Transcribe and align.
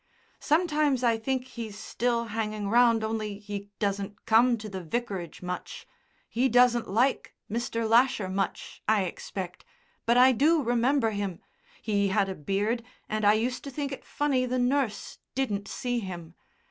Sometimes 0.39 1.03
I 1.03 1.19
think 1.19 1.45
he's 1.45 1.77
still 1.77 2.23
hanging 2.33 2.69
round 2.69 3.03
only 3.03 3.37
he 3.37 3.69
doesn't 3.77 4.25
come 4.25 4.57
to 4.57 4.67
the 4.67 4.83
vicarage 4.83 5.43
much. 5.43 5.85
He 6.27 6.49
doesn't 6.49 6.89
like 6.89 7.35
Mr. 7.47 7.87
Lasher 7.87 8.27
much, 8.27 8.81
I 8.87 9.03
expect. 9.03 9.63
But 10.07 10.17
I 10.17 10.31
do 10.31 10.63
remember 10.63 11.11
him. 11.11 11.39
He 11.83 12.07
had 12.07 12.29
a 12.29 12.33
beard 12.35 12.81
and 13.07 13.23
I 13.23 13.33
used 13.35 13.63
to 13.65 13.69
think 13.69 13.91
it 13.91 14.03
funny 14.03 14.47
the 14.47 14.57
nurse 14.57 15.19
didn't 15.35 15.67
see 15.67 15.99
him. 15.99 16.33